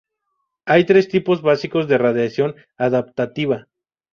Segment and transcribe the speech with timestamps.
[0.65, 3.67] Hay tres tipos básicos de radiación adaptativa.